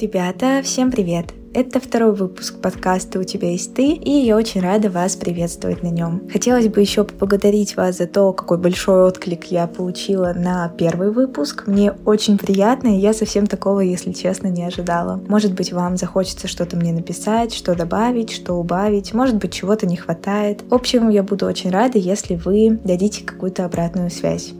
[0.00, 1.32] Ребята, всем привет!
[1.54, 5.86] Это второй выпуск подкаста «У тебя есть ты», и я очень рада вас приветствовать на
[5.86, 6.28] нем.
[6.32, 11.68] Хотелось бы еще поблагодарить вас за то, какой большой отклик я получила на первый выпуск.
[11.68, 15.22] Мне очень приятно, и я совсем такого, если честно, не ожидала.
[15.28, 19.96] Может быть, вам захочется что-то мне написать, что добавить, что убавить, может быть, чего-то не
[19.96, 20.64] хватает.
[20.68, 24.54] В общем, я буду очень рада, если вы дадите какую-то обратную связь.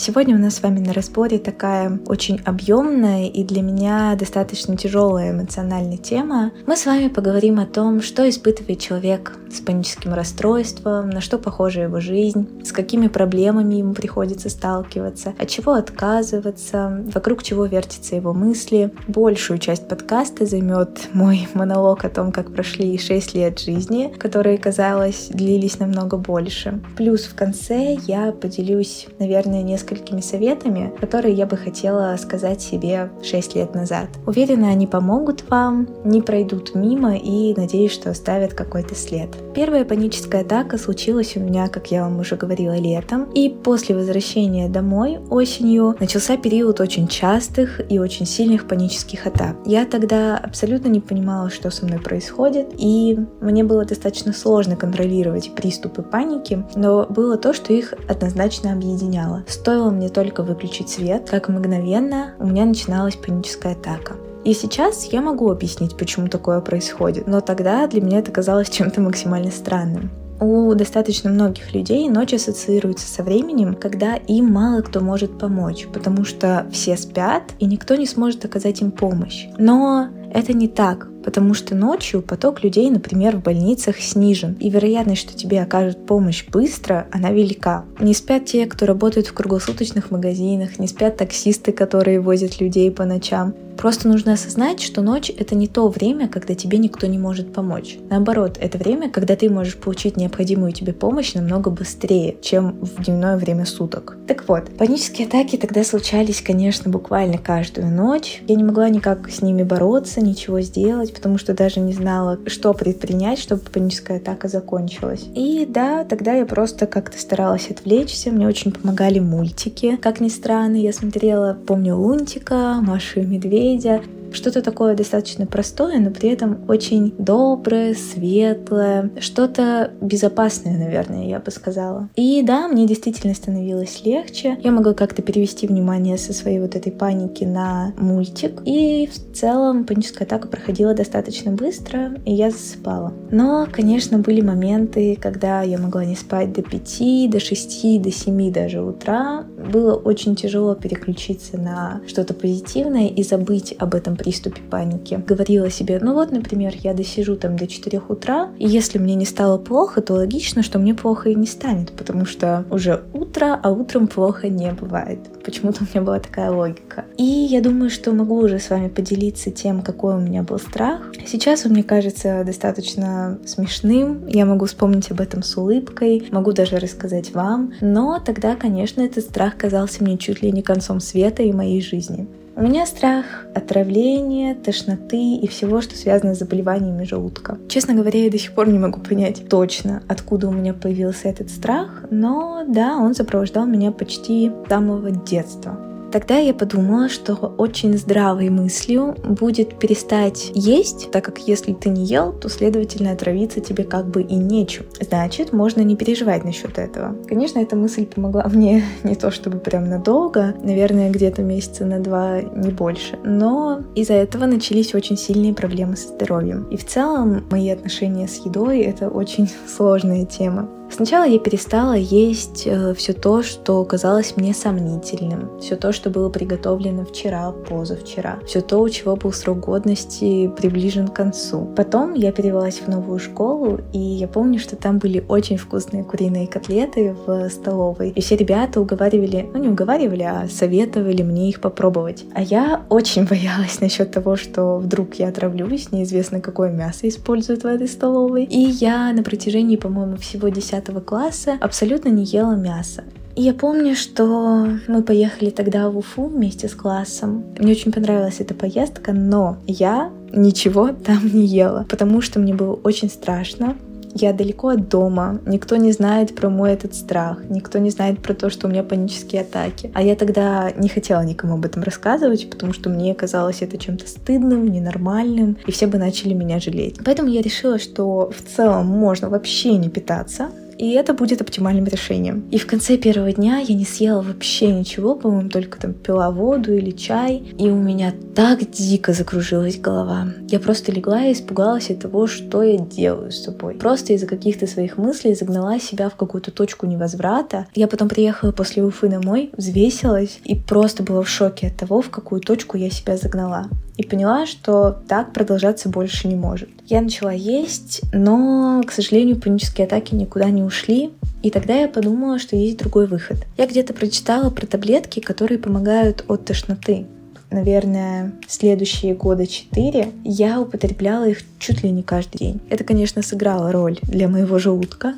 [0.00, 5.32] Сегодня у нас с вами на разборе такая очень объемная и для меня достаточно тяжелая
[5.32, 6.52] эмоциональная тема.
[6.66, 11.80] Мы с вами поговорим о том, что испытывает человек с паническим расстройством, на что похожа
[11.80, 18.32] его жизнь, с какими проблемами ему приходится сталкиваться, от чего отказываться, вокруг чего вертятся его
[18.32, 18.92] мысли.
[19.08, 25.28] Большую часть подкаста займет мой монолог о том, как прошли 6 лет жизни, которые, казалось,
[25.30, 26.80] длились намного больше.
[26.96, 33.10] Плюс в конце я поделюсь, наверное, несколько несколькими советами, которые я бы хотела сказать себе
[33.22, 34.08] 6 лет назад.
[34.26, 39.28] Уверена, они помогут вам, не пройдут мимо и надеюсь, что оставят какой-то след.
[39.54, 44.68] Первая паническая атака случилась у меня, как я вам уже говорила, летом, и после возвращения
[44.68, 49.56] домой осенью начался период очень частых и очень сильных панических атак.
[49.64, 55.54] Я тогда абсолютно не понимала, что со мной происходит, и мне было достаточно сложно контролировать
[55.54, 59.44] приступы паники, но было то, что их однозначно объединяло.
[59.48, 64.16] Стоило Стоило мне только выключить свет, как мгновенно у меня начиналась паническая атака.
[64.44, 69.00] И сейчас я могу объяснить, почему такое происходит, но тогда для меня это казалось чем-то
[69.00, 70.10] максимально странным.
[70.40, 76.24] У достаточно многих людей ночь ассоциируется со временем, когда им мало кто может помочь, потому
[76.24, 79.46] что все спят, и никто не сможет оказать им помощь.
[79.58, 85.20] Но это не так, потому что ночью поток людей, например, в больницах снижен, и вероятность,
[85.20, 87.84] что тебе окажут помощь быстро, она велика.
[88.00, 93.04] Не спят те, кто работает в круглосуточных магазинах, не спят таксисты, которые возят людей по
[93.04, 93.54] ночам.
[93.78, 97.96] Просто нужно осознать, что ночь— это не то время, когда тебе никто не может помочь.
[98.10, 103.36] Наоборот, это время, когда ты можешь получить необходимую тебе помощь намного быстрее, чем в дневное
[103.36, 104.16] время суток.
[104.26, 108.42] Так вот, панические атаки тогда случались, конечно, буквально каждую ночь.
[108.48, 112.72] Я не могла никак с ними бороться, ничего сделать, потому что даже не знала, что
[112.72, 115.26] предпринять, чтобы паническая атака закончилась.
[115.34, 119.98] И да, тогда я просто как-то старалась отвлечься, мне очень помогали мультики.
[120.00, 124.00] Как ни странно, я смотрела, помню, Лунтика, Машу и медведя,
[124.38, 131.50] что-то такое достаточно простое, но при этом очень доброе, светлое, что-то безопасное, наверное, я бы
[131.50, 132.08] сказала.
[132.16, 134.58] И да, мне действительно становилось легче.
[134.62, 138.62] Я могла как-то перевести внимание со своей вот этой паники на мультик.
[138.64, 143.12] И в целом паническая атака проходила достаточно быстро, и я засыпала.
[143.30, 148.52] Но, конечно, были моменты, когда я могла не спать до 5, до 6, до 7
[148.52, 149.44] даже утра.
[149.58, 155.22] Было очень тяжело переключиться на что-то позитивное и забыть об этом приступе паники.
[155.26, 159.24] Говорила себе, ну вот, например, я досижу там до 4 утра, и если мне не
[159.24, 163.70] стало плохо, то логично, что мне плохо и не станет, потому что уже утро, а
[163.70, 165.18] утром плохо не бывает.
[165.44, 167.04] Почему-то у меня была такая логика.
[167.16, 171.12] И я думаю, что могу уже с вами поделиться тем, какой у меня был страх.
[171.26, 174.26] Сейчас он мне кажется достаточно смешным.
[174.26, 177.72] Я могу вспомнить об этом с улыбкой, могу даже рассказать вам.
[177.80, 182.28] Но тогда, конечно, этот страх казался мне чуть ли не концом света и моей жизни.
[182.58, 187.56] У меня страх отравления, тошноты и всего, что связано с заболеваниями желудка.
[187.68, 191.50] Честно говоря, я до сих пор не могу понять точно, откуда у меня появился этот
[191.50, 195.87] страх, но да, он сопровождал меня почти с самого детства.
[196.12, 202.04] Тогда я подумала, что очень здравой мыслью будет перестать есть, так как если ты не
[202.04, 204.86] ел, то, следовательно, отравиться тебе как бы и нечем.
[205.00, 207.14] Значит, можно не переживать насчет этого.
[207.26, 212.40] Конечно, эта мысль помогла мне не то чтобы прям надолго, наверное, где-то месяца на два,
[212.40, 213.18] не больше.
[213.24, 216.64] Но из-за этого начались очень сильные проблемы со здоровьем.
[216.70, 220.68] И в целом мои отношения с едой— это очень сложная тема.
[220.90, 226.30] Сначала я перестала есть э, все то, что казалось мне сомнительным, все то, что было
[226.30, 231.68] приготовлено вчера, позавчера, все то, у чего был срок годности приближен к концу.
[231.76, 236.46] Потом я перевелась в новую школу, и я помню, что там были очень вкусные куриные
[236.46, 242.24] котлеты в столовой, и все ребята уговаривали, ну не уговаривали, а советовали мне их попробовать.
[242.34, 247.66] А я очень боялась насчет того, что вдруг я отравлюсь, неизвестно какое мясо используют в
[247.66, 248.44] этой столовой.
[248.44, 253.04] И я на протяжении, по-моему, всего 10 10 класса абсолютно не ела мясо.
[253.40, 257.44] Я помню, что мы поехали тогда в Уфу вместе с классом.
[257.56, 262.72] Мне очень понравилась эта поездка, но я ничего там не ела, потому что мне было
[262.82, 263.76] очень страшно.
[264.12, 268.34] Я далеко от дома, никто не знает про мой этот страх, никто не знает про
[268.34, 269.92] то, что у меня панические атаки.
[269.94, 274.08] А я тогда не хотела никому об этом рассказывать, потому что мне казалось это чем-то
[274.08, 276.96] стыдным, ненормальным, и все бы начали меня жалеть.
[277.04, 282.48] Поэтому я решила, что в целом можно вообще не питаться, и это будет оптимальным решением.
[282.50, 286.72] И в конце первого дня я не съела вообще ничего, по-моему, только там пила воду
[286.72, 290.28] или чай, и у меня так дико закружилась голова.
[290.48, 293.74] Я просто легла и испугалась от того, что я делаю с собой.
[293.74, 297.66] Просто из-за каких-то своих мыслей загнала себя в какую-то точку невозврата.
[297.74, 302.10] Я потом приехала после Уфы домой, взвесилась и просто была в шоке от того, в
[302.10, 303.68] какую точку я себя загнала
[303.98, 306.70] и поняла, что так продолжаться больше не может.
[306.86, 311.10] Я начала есть, но, к сожалению, панические атаки никуда не ушли,
[311.42, 313.38] и тогда я подумала, что есть другой выход.
[313.58, 317.06] Я где-то прочитала про таблетки, которые помогают от тошноты.
[317.50, 322.60] Наверное, следующие года четыре я употребляла их чуть ли не каждый день.
[322.70, 325.14] Это, конечно, сыграло роль для моего желудка,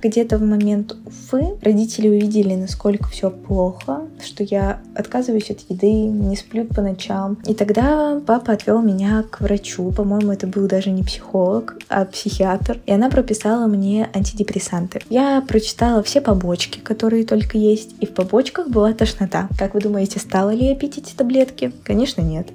[0.00, 6.36] где-то в момент Уфы родители увидели, насколько все плохо, что я отказываюсь от еды, не
[6.36, 7.38] сплю по ночам.
[7.46, 9.90] И тогда папа отвел меня к врачу.
[9.92, 12.80] По-моему, это был даже не психолог, а психиатр.
[12.86, 15.00] И она прописала мне антидепрессанты.
[15.10, 19.48] Я прочитала все побочки, которые только есть, и в побочках была тошнота.
[19.58, 21.72] Как вы думаете, стала ли я пить эти таблетки?
[21.84, 22.48] Конечно, нет.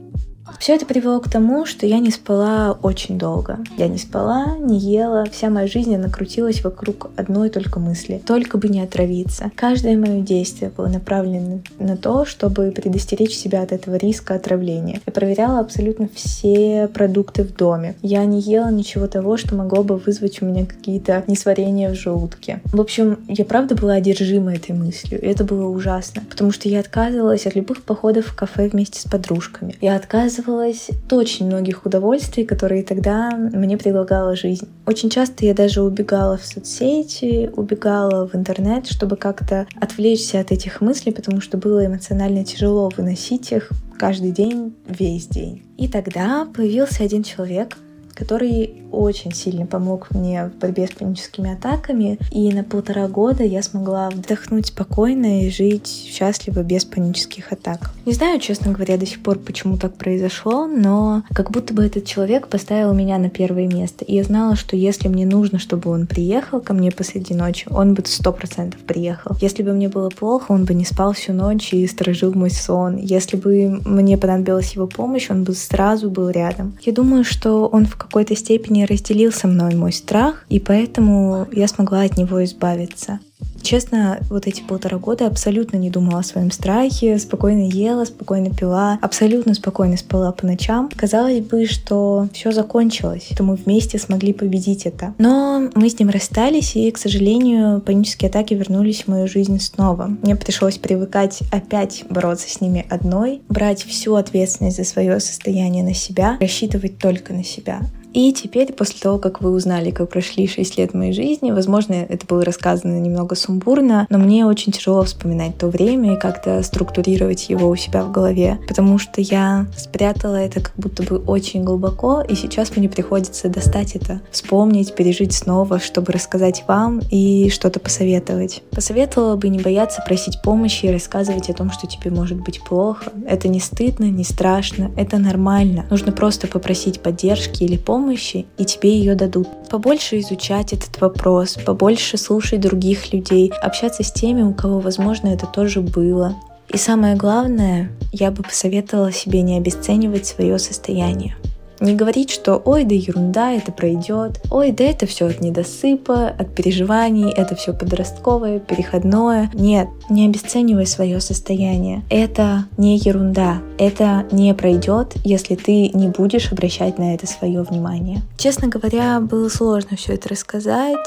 [0.60, 3.60] Все это привело к тому, что я не спала очень долго.
[3.78, 8.22] Я не спала, не ела, вся моя жизнь накрутилась вокруг одной только мысли.
[8.26, 9.52] Только бы не отравиться.
[9.56, 15.02] Каждое мое действие было направлено на то, чтобы предостеречь себя от этого риска отравления.
[15.06, 17.96] Я проверяла абсолютно все продукты в доме.
[18.02, 22.62] Я не ела ничего того, что могло бы вызвать у меня какие-то несварения в желудке.
[22.66, 26.80] В общем, я правда была одержима этой мыслью, и это было ужасно, потому что я
[26.80, 29.76] отказывалась от любых походов в кафе вместе с подружками.
[29.82, 34.68] Я отказывалась отказывалась от очень многих удовольствий, которые тогда мне предлагала жизнь.
[34.86, 40.82] Очень часто я даже убегала в соцсети, убегала в интернет, чтобы как-то отвлечься от этих
[40.82, 45.64] мыслей, потому что было эмоционально тяжело выносить их каждый день, весь день.
[45.78, 47.78] И тогда появился один человек,
[48.12, 52.20] который очень сильно помог мне в борьбе с паническими атаками.
[52.32, 57.92] И на полтора года я смогла вдохнуть спокойно и жить счастливо без панических атак.
[58.06, 62.06] Не знаю, честно говоря, до сих пор, почему так произошло, но как будто бы этот
[62.06, 64.04] человек поставил меня на первое место.
[64.06, 67.94] И я знала, что если мне нужно, чтобы он приехал ко мне посреди ночи, он
[67.94, 69.36] бы сто процентов приехал.
[69.42, 72.98] Если бы мне было плохо, он бы не спал всю ночь и сторожил мой сон.
[72.98, 76.78] Если бы мне понадобилась его помощь, он бы сразу был рядом.
[76.82, 81.70] Я думаю, что он в какой-то степени разделил со мной мой страх, и поэтому я
[81.70, 83.20] смогла от него избавиться.
[83.62, 89.00] Честно, вот эти полтора года абсолютно не думала о своем страхе, спокойно ела, спокойно пила,
[89.02, 90.90] абсолютно спокойно спала по ночам.
[90.94, 95.14] Казалось бы, что все закончилось, что мы вместе смогли победить это.
[95.20, 100.18] Но мы с ним расстались, и, к сожалению, панические атаки вернулись в мою жизнь снова.
[100.22, 105.94] Мне пришлось привыкать опять бороться с ними одной, брать всю ответственность за свое состояние на
[105.94, 107.80] себя, рассчитывать только на себя.
[108.14, 112.26] И теперь, после того, как вы узнали, как прошли 6 лет моей жизни, возможно, это
[112.26, 117.70] было рассказано немного сумбурно, но мне очень тяжело вспоминать то время и как-то структурировать его
[117.70, 122.36] у себя в голове, потому что я спрятала это как будто бы очень глубоко, и
[122.36, 128.62] сейчас мне приходится достать это, вспомнить, пережить снова, чтобы рассказать вам и что-то посоветовать.
[128.72, 133.12] Посоветовала бы не бояться просить помощи и рассказывать о том, что тебе может быть плохо.
[133.26, 135.86] Это не стыдно, не страшно, это нормально.
[135.90, 139.48] Нужно просто попросить поддержки или помощи, помощи, и тебе ее дадут.
[139.70, 145.46] Побольше изучать этот вопрос, побольше слушать других людей, общаться с теми, у кого, возможно, это
[145.46, 146.36] тоже было.
[146.70, 151.36] И самое главное, я бы посоветовала себе не обесценивать свое состояние.
[151.82, 156.54] Не говорить, что ой, да ерунда, это пройдет, ой, да это все от недосыпа, от
[156.54, 159.50] переживаний, это все подростковое, переходное.
[159.56, 162.04] Нет, не обесценивай свое состояние.
[162.12, 168.22] Это не ерунда, это не пройдет, если ты не будешь обращать на это свое внимание.
[168.38, 170.98] Честно говоря, было сложно все это рассказать.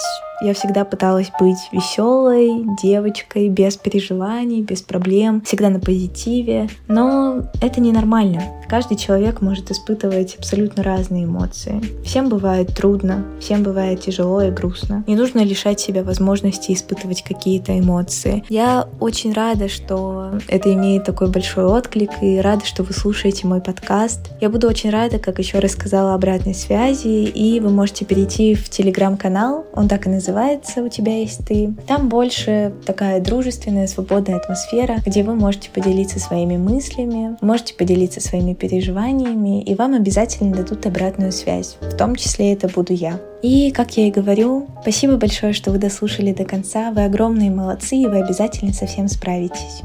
[0.40, 6.68] Я всегда пыталась быть веселой девочкой, без переживаний, без проблем, всегда на позитиве.
[6.88, 8.42] Но это ненормально.
[8.68, 11.80] Каждый человек может испытывать абсолютно разные эмоции.
[12.04, 15.04] Всем бывает трудно, всем бывает тяжело и грустно.
[15.06, 18.44] Не нужно лишать себя возможности испытывать какие-то эмоции.
[18.48, 23.60] Я очень рада, что это имеет такой большой отклик, и рада, что вы слушаете мой
[23.60, 24.32] подкаст.
[24.40, 29.64] Я буду очень рада, как еще рассказала, обратной связи, и вы можете перейти в телеграм-канал,
[29.74, 31.74] он так и называется называется «У тебя есть ты».
[31.86, 38.54] Там больше такая дружественная, свободная атмосфера, где вы можете поделиться своими мыслями, можете поделиться своими
[38.54, 41.76] переживаниями, и вам обязательно дадут обратную связь.
[41.80, 43.20] В том числе это буду я.
[43.42, 46.90] И, как я и говорю, спасибо большое, что вы дослушали до конца.
[46.90, 49.82] Вы огромные молодцы, и вы обязательно совсем справитесь.